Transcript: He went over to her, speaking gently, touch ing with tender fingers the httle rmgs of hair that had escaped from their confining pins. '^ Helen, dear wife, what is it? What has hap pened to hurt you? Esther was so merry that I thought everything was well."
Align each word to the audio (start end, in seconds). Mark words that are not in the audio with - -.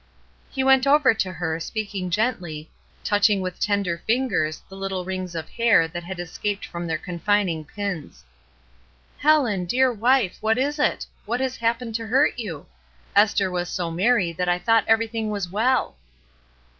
He 0.49 0.63
went 0.63 0.87
over 0.87 1.13
to 1.13 1.31
her, 1.31 1.59
speaking 1.59 2.09
gently, 2.09 2.71
touch 3.03 3.29
ing 3.29 3.39
with 3.39 3.59
tender 3.59 3.99
fingers 3.99 4.63
the 4.67 4.75
httle 4.75 5.05
rmgs 5.05 5.35
of 5.37 5.47
hair 5.47 5.87
that 5.87 6.03
had 6.03 6.19
escaped 6.19 6.65
from 6.65 6.87
their 6.87 6.97
confining 6.97 7.63
pins. 7.63 8.23
'^ 9.19 9.21
Helen, 9.21 9.65
dear 9.65 9.93
wife, 9.93 10.39
what 10.41 10.57
is 10.57 10.79
it? 10.79 11.05
What 11.27 11.39
has 11.39 11.57
hap 11.57 11.81
pened 11.81 11.93
to 11.97 12.07
hurt 12.07 12.39
you? 12.39 12.65
Esther 13.15 13.51
was 13.51 13.69
so 13.69 13.91
merry 13.91 14.33
that 14.33 14.49
I 14.49 14.57
thought 14.57 14.85
everything 14.87 15.29
was 15.29 15.49
well." 15.49 15.95